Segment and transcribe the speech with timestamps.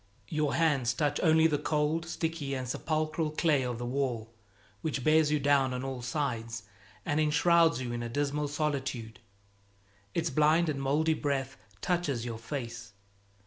[0.29, 4.33] Your hands touch only the cold, sticky and sepulchral clay of the wall,
[4.81, 6.63] which bears you down on all sides
[7.05, 9.19] and enshrouds you in a dismal solitude;
[10.15, 12.93] its blind and moldy breath touches your face.